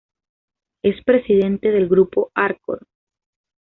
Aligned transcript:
Es 0.81 1.03
presidente 1.03 1.69
del 1.69 1.87
grupo 1.87 2.31
Arcor. 2.33 2.87